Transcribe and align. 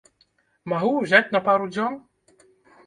Магу 0.73 0.89
ўзяць 1.01 1.31
на 1.37 1.43
пару 1.51 1.71
дзён? 1.77 1.93